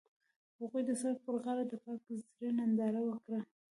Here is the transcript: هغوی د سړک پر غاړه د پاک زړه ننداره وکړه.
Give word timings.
هغوی 0.59 0.81
د 0.85 0.91
سړک 1.01 1.17
پر 1.25 1.35
غاړه 1.43 1.63
د 1.67 1.73
پاک 1.83 1.99
زړه 2.35 2.49
ننداره 2.59 3.01
وکړه. 3.09 3.39